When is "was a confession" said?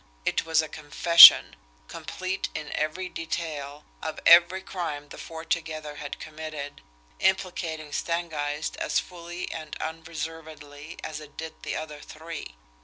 0.47-1.55